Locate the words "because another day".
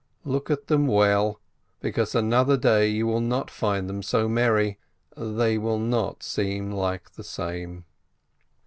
1.79-2.87